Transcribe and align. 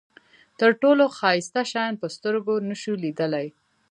تر 0.59 0.71
ټولو 0.81 1.03
ښایسته 1.17 1.61
شیان 1.71 1.93
په 2.01 2.07
سترګو 2.15 2.55
نشو 2.69 2.93
لیدلای. 3.03 3.47